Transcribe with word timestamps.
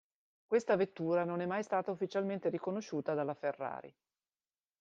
Questa 0.47 0.75
vettura 0.75 1.23
non 1.25 1.41
è 1.41 1.45
mai 1.45 1.61
stata 1.61 1.91
ufficialmente 1.91 2.49
riconosciuta 2.49 3.13
dalla 3.13 3.35
Ferrari. 3.35 3.93